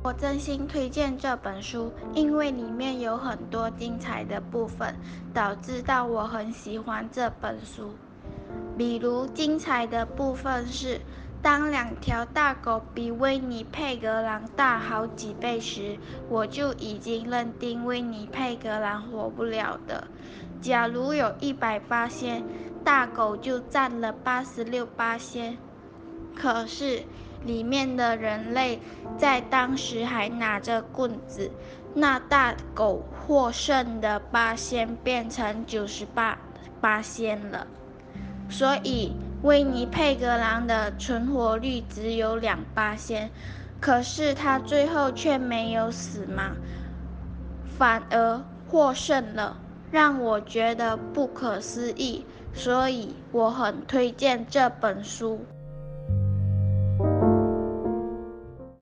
[0.00, 4.94] 我真心推荐这本书，因为里面有很多精彩的部分，
[5.34, 7.90] 导致到我很喜欢这本书。
[8.76, 11.00] 比如精彩的部分是，
[11.42, 20.06] 当两条大狗比威尼佩格狼大好几倍时，我就已经认定威尼佩格狼活不了的。
[20.60, 22.44] 假如有一百八仙，
[22.84, 25.58] 大狗就占了八十六八仙。
[26.36, 27.02] 可是。
[27.44, 28.80] 里面的人类
[29.16, 31.50] 在当时还拿着棍子，
[31.94, 36.38] 那大狗获胜的八仙变成九十八
[36.80, 37.66] 八仙了，
[38.48, 39.12] 所以
[39.42, 43.30] 威尼佩格狼的存活率只有两八仙，
[43.80, 46.56] 可是他最后却没有死吗？
[47.78, 49.56] 反而获胜了，
[49.90, 55.44] 让我觉得不可思议，所以我很推荐这本书。